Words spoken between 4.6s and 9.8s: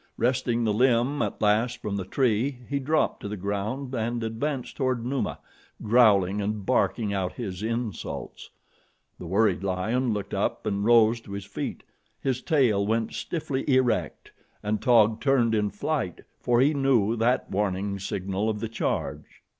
toward Numa, growling and barking out his insults. The worried